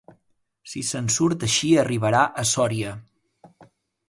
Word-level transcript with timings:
Si 0.71 0.81
se'n 0.91 1.11
surt 1.15 1.45
així 1.49 1.69
arribarà 1.83 2.23
a 2.45 2.47
Sòria. 2.53 2.97